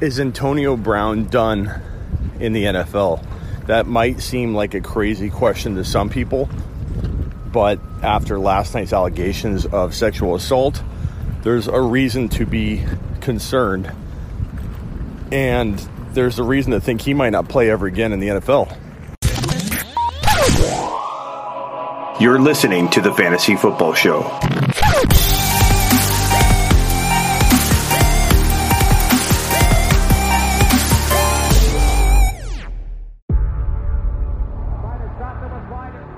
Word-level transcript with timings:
is 0.00 0.20
Antonio 0.20 0.76
Brown 0.76 1.26
done 1.26 1.70
in 2.38 2.52
the 2.52 2.64
NFL? 2.64 3.24
That 3.66 3.86
might 3.86 4.20
seem 4.20 4.54
like 4.54 4.74
a 4.74 4.80
crazy 4.80 5.30
question 5.30 5.76
to 5.76 5.84
some 5.84 6.08
people, 6.08 6.48
but 7.52 7.80
after 8.02 8.38
last 8.38 8.74
night's 8.74 8.92
allegations 8.92 9.66
of 9.66 9.94
sexual 9.94 10.34
assault, 10.34 10.82
there's 11.42 11.66
a 11.66 11.80
reason 11.80 12.28
to 12.30 12.46
be 12.46 12.84
concerned. 13.20 13.90
And 15.32 15.78
there's 16.12 16.38
a 16.38 16.44
reason 16.44 16.72
to 16.72 16.80
think 16.80 17.00
he 17.00 17.14
might 17.14 17.30
not 17.30 17.48
play 17.48 17.70
ever 17.70 17.86
again 17.86 18.12
in 18.12 18.20
the 18.20 18.28
NFL. 18.28 18.76
You're 22.20 22.38
listening 22.38 22.88
to 22.90 23.00
the 23.00 23.12
Fantasy 23.12 23.56
Football 23.56 23.94
Show. 23.94 24.22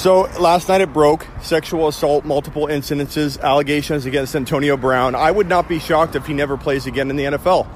So 0.00 0.22
last 0.40 0.70
night 0.70 0.80
it 0.80 0.94
broke 0.94 1.26
sexual 1.42 1.86
assault, 1.86 2.24
multiple 2.24 2.68
incidences, 2.68 3.38
allegations 3.38 4.06
against 4.06 4.34
Antonio 4.34 4.78
Brown. 4.78 5.14
I 5.14 5.30
would 5.30 5.46
not 5.46 5.68
be 5.68 5.78
shocked 5.78 6.16
if 6.16 6.24
he 6.26 6.32
never 6.32 6.56
plays 6.56 6.86
again 6.86 7.10
in 7.10 7.16
the 7.16 7.24
NFL. 7.24 7.68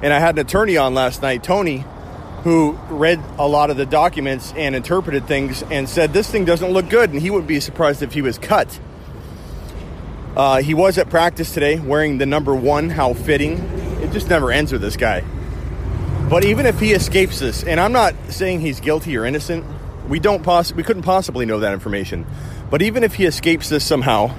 And 0.00 0.12
I 0.12 0.20
had 0.20 0.36
an 0.36 0.46
attorney 0.46 0.76
on 0.76 0.94
last 0.94 1.22
night, 1.22 1.42
Tony, 1.42 1.84
who 2.44 2.78
read 2.88 3.20
a 3.36 3.48
lot 3.48 3.70
of 3.70 3.76
the 3.76 3.84
documents 3.84 4.52
and 4.56 4.76
interpreted 4.76 5.26
things 5.26 5.64
and 5.72 5.88
said 5.88 6.12
this 6.12 6.30
thing 6.30 6.44
doesn't 6.44 6.70
look 6.70 6.88
good, 6.88 7.10
and 7.10 7.20
he 7.20 7.30
would 7.30 7.48
be 7.48 7.58
surprised 7.58 8.00
if 8.00 8.12
he 8.12 8.22
was 8.22 8.38
cut. 8.38 8.78
Uh, 10.36 10.62
he 10.62 10.74
was 10.74 10.98
at 10.98 11.10
practice 11.10 11.52
today 11.52 11.80
wearing 11.80 12.18
the 12.18 12.26
number 12.26 12.54
one. 12.54 12.90
How 12.90 13.12
fitting! 13.12 13.58
It 14.00 14.12
just 14.12 14.30
never 14.30 14.52
ends 14.52 14.70
with 14.70 14.82
this 14.82 14.96
guy. 14.96 15.24
But 16.30 16.44
even 16.44 16.64
if 16.64 16.78
he 16.78 16.92
escapes 16.92 17.40
this, 17.40 17.64
and 17.64 17.80
I'm 17.80 17.92
not 17.92 18.14
saying 18.28 18.60
he's 18.60 18.78
guilty 18.78 19.16
or 19.16 19.26
innocent, 19.26 19.64
we 20.08 20.18
don't 20.18 20.42
poss- 20.42 20.72
we 20.72 20.82
couldn't 20.82 21.02
possibly 21.02 21.46
know 21.46 21.60
that 21.60 21.72
information. 21.72 22.26
But 22.70 22.82
even 22.82 23.04
if 23.04 23.14
he 23.14 23.24
escapes 23.24 23.68
this 23.68 23.84
somehow 23.84 24.34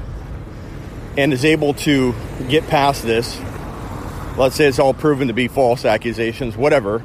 and 1.18 1.32
is 1.32 1.46
able 1.46 1.74
to 1.76 2.14
get 2.50 2.68
past 2.68 3.04
this, 3.04 3.40
let's 4.38 4.56
say 4.56 4.66
it's 4.66 4.80
all 4.80 4.94
proven 4.94 5.28
to 5.28 5.34
be 5.34 5.48
false 5.48 5.86
accusations, 5.86 6.58
whatever, 6.58 7.00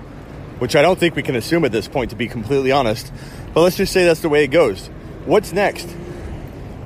which 0.58 0.74
I 0.74 0.82
don't 0.82 0.98
think 0.98 1.14
we 1.14 1.22
can 1.22 1.36
assume 1.36 1.64
at 1.64 1.72
this 1.72 1.88
point 1.88 2.10
to 2.10 2.16
be 2.16 2.28
completely 2.28 2.72
honest. 2.72 3.12
But 3.54 3.62
let's 3.62 3.76
just 3.76 3.92
say 3.92 4.04
that's 4.04 4.20
the 4.20 4.28
way 4.28 4.44
it 4.44 4.48
goes. 4.48 4.88
What's 5.24 5.52
next? 5.52 5.88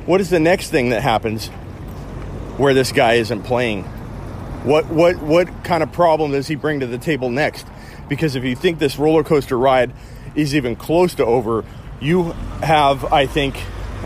What 0.06 0.20
is 0.20 0.30
the 0.30 0.40
next 0.40 0.70
thing 0.70 0.90
that 0.90 1.02
happens 1.02 1.48
where 2.58 2.74
this 2.74 2.92
guy 2.92 3.14
isn't 3.14 3.42
playing? 3.42 3.88
What 4.64 4.86
what 4.86 5.20
what 5.20 5.64
kind 5.64 5.82
of 5.82 5.90
problem 5.90 6.32
does 6.32 6.46
he 6.46 6.54
bring 6.54 6.80
to 6.80 6.86
the 6.86 6.98
table 6.98 7.30
next? 7.30 7.66
Because 8.08 8.36
if 8.36 8.44
you 8.44 8.54
think 8.54 8.78
this 8.78 8.98
roller 8.98 9.24
coaster 9.24 9.58
ride 9.58 9.92
is 10.34 10.54
even 10.54 10.76
close 10.76 11.14
to 11.16 11.24
over, 11.24 11.64
you 12.00 12.32
have, 12.62 13.12
I 13.12 13.26
think, 13.26 13.56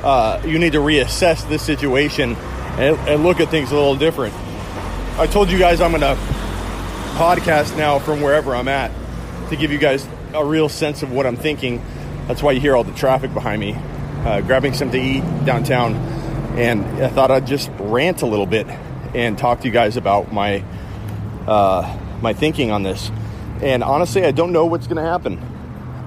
uh, 0.03 0.43
you 0.45 0.59
need 0.59 0.73
to 0.73 0.79
reassess 0.79 1.49
this 1.49 1.63
situation 1.63 2.37
and, 2.79 2.97
and 3.09 3.23
look 3.23 3.41
at 3.41 3.49
things 3.49 3.71
a 3.71 3.75
little 3.75 3.97
different. 3.97 4.35
I 5.19 5.27
told 5.27 5.51
you 5.51 5.59
guys 5.59 5.81
I'm 5.81 5.93
to 5.93 6.17
podcast 7.17 7.77
now 7.77 7.99
from 7.99 8.21
wherever 8.21 8.55
I'm 8.55 8.69
at 8.69 8.93
to 9.49 9.57
give 9.57 9.73
you 9.73 9.79
guys 9.79 10.07
a 10.35 10.45
real 10.45 10.69
sense 10.69 11.03
of 11.03 11.11
what 11.11 11.27
I'm 11.27 11.37
thinking. 11.37 11.83
That's 12.29 12.43
why 12.43 12.53
you 12.53 12.61
hear 12.61 12.77
all 12.77 12.85
the 12.85 12.93
traffic 12.93 13.33
behind 13.33 13.61
me. 13.61 13.75
Uh, 14.25 14.41
grabbing 14.41 14.75
something 14.75 15.01
to 15.01 15.07
eat 15.07 15.45
downtown, 15.45 15.95
and 16.59 16.85
I 17.03 17.09
thought 17.09 17.31
I'd 17.31 17.47
just 17.47 17.71
rant 17.79 18.23
a 18.23 18.27
little 18.27 18.47
bit 18.47 18.67
and 19.17 19.39
talk 19.39 19.61
to 19.61 19.67
you 19.67 19.73
guys 19.73 19.97
about 19.97 20.31
my 20.31 20.63
uh, 21.49 21.99
my 22.21 22.35
thinking 22.35 22.71
on 22.71 22.83
this. 22.83 23.11
And 23.63 23.83
honestly, 23.83 24.25
I 24.25 24.31
don't 24.31 24.53
know 24.53 24.67
what's 24.67 24.87
going 24.87 25.03
to 25.03 25.11
happen. 25.11 25.41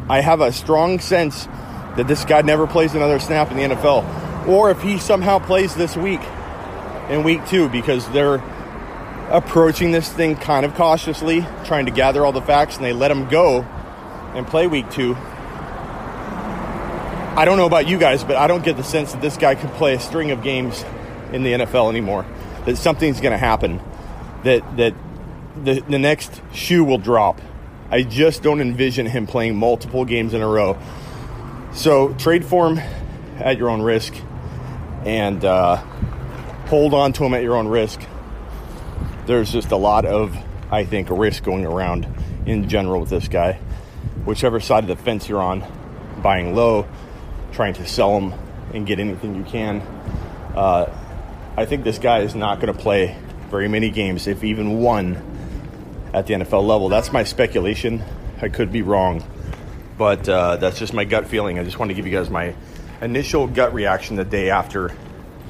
I 0.07 0.21
have 0.21 0.41
a 0.41 0.51
strong 0.51 0.99
sense 0.99 1.45
that 1.97 2.07
this 2.07 2.23
guy 2.23 2.43
never 2.43 2.67
plays 2.67 2.93
another 2.93 3.19
snap 3.19 3.51
in 3.51 3.57
the 3.57 3.75
NFL, 3.75 4.47
or 4.47 4.69
if 4.69 4.81
he 4.81 4.99
somehow 4.99 5.39
plays 5.39 5.75
this 5.75 5.97
week 5.97 6.21
in 7.09 7.23
week 7.23 7.45
two, 7.47 7.67
because 7.69 8.07
they're 8.09 8.35
approaching 9.31 9.91
this 9.91 10.11
thing 10.11 10.35
kind 10.35 10.65
of 10.65 10.75
cautiously, 10.75 11.45
trying 11.65 11.85
to 11.87 11.91
gather 11.91 12.23
all 12.23 12.31
the 12.31 12.41
facts, 12.41 12.75
and 12.75 12.85
they 12.85 12.93
let 12.93 13.09
him 13.09 13.27
go 13.27 13.61
and 14.35 14.45
play 14.45 14.67
week 14.67 14.89
two. 14.91 15.15
I 17.35 17.45
don't 17.45 17.57
know 17.57 17.65
about 17.65 17.87
you 17.87 17.97
guys, 17.97 18.23
but 18.23 18.35
I 18.35 18.47
don't 18.47 18.63
get 18.63 18.77
the 18.77 18.83
sense 18.83 19.13
that 19.13 19.21
this 19.21 19.37
guy 19.37 19.55
could 19.55 19.71
play 19.71 19.95
a 19.95 19.99
string 19.99 20.29
of 20.29 20.43
games 20.43 20.83
in 21.31 21.43
the 21.43 21.53
NFL 21.53 21.89
anymore. 21.89 22.25
That 22.69 22.78
something's 22.78 23.19
going 23.19 23.31
to 23.31 23.38
happen. 23.40 23.81
That 24.44 24.78
that 24.78 24.94
the 25.63 25.80
the 25.90 25.97
next 25.97 26.40
shoe 26.53 26.84
will 26.84 27.00
drop. 27.00 27.41
I 27.90 28.03
just 28.03 28.44
don't 28.44 28.62
envision 28.62 29.07
him 29.07 29.25
playing 29.25 29.56
multiple 29.56 30.06
games 30.06 30.35
in 30.35 30.44
a 30.44 30.47
row. 30.47 30.78
So 31.74 32.13
trade 32.13 32.46
for 32.46 32.69
him 32.69 32.78
at 33.40 33.57
your 33.57 33.72
own 33.72 33.81
risk, 33.81 34.13
and 35.03 35.44
uh, 35.44 35.78
hold 36.68 36.94
on 36.94 37.12
to 37.13 37.25
him 37.25 37.34
at 37.34 37.41
your 37.41 37.56
own 37.56 37.68
risk. 37.68 38.02
There's 39.25 39.51
just 39.51 39.72
a 39.72 39.75
lot 39.75 40.06
of, 40.06 40.38
I 40.69 40.86
think, 40.86 41.09
risk 41.09 41.44
going 41.44 41.66
around 41.66 42.06
in 42.46 42.69
general 42.69 43.00
with 43.01 43.09
this 43.09 43.28
guy. 43.28 43.53
Whichever 44.25 44.59
side 44.59 44.84
of 44.84 44.96
the 44.96 45.03
fence 45.03 45.28
you're 45.28 45.41
on, 45.41 45.63
buying 46.22 46.53
low, 46.53 46.88
trying 47.51 47.74
to 47.74 47.88
sell 47.88 48.19
him 48.19 48.40
and 48.75 48.86
get 48.86 49.00
anything 49.00 49.34
you 49.34 49.44
can. 49.44 49.81
Uh, 50.56 50.96
I 51.59 51.65
think 51.65 51.83
this 51.83 51.99
guy 51.99 52.19
is 52.19 52.35
not 52.35 52.61
going 52.61 52.73
to 52.73 52.79
play 52.79 53.17
very 53.49 53.67
many 53.67 53.89
games, 53.89 54.27
if 54.27 54.45
even 54.45 54.79
one, 54.79 55.21
at 56.13 56.25
the 56.25 56.35
NFL 56.35 56.65
level. 56.65 56.87
That's 56.87 57.11
my 57.11 57.25
speculation. 57.25 58.01
I 58.41 58.47
could 58.47 58.71
be 58.71 58.81
wrong, 58.81 59.21
but 59.97 60.29
uh, 60.29 60.55
that's 60.55 60.79
just 60.79 60.93
my 60.93 61.03
gut 61.03 61.27
feeling. 61.27 61.59
I 61.59 61.65
just 61.65 61.77
want 61.77 61.89
to 61.89 61.95
give 61.95 62.07
you 62.07 62.13
guys 62.13 62.29
my 62.29 62.55
initial 63.01 63.45
gut 63.45 63.73
reaction 63.73 64.15
the 64.15 64.23
day 64.23 64.49
after 64.49 64.95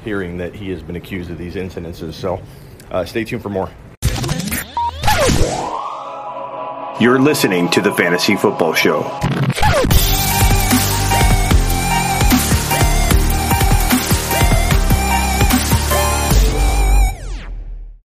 hearing 0.03 0.39
that 0.39 0.55
he 0.55 0.71
has 0.71 0.81
been 0.81 0.95
accused 0.95 1.29
of 1.29 1.37
these 1.37 1.53
incidences. 1.53 2.15
So 2.15 2.41
uh, 2.89 3.05
stay 3.05 3.23
tuned 3.23 3.43
for 3.43 3.49
more. 3.49 3.69
You're 6.99 7.19
listening 7.19 7.69
to 7.69 7.81
the 7.81 7.93
Fantasy 7.93 8.35
Football 8.35 8.73
Show. 8.73 9.03